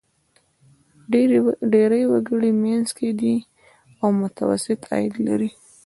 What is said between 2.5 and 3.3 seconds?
منځ کې